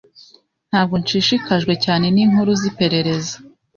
[0.69, 3.35] Ntabwo nshishikajwe cyane ninkuru ziperereza.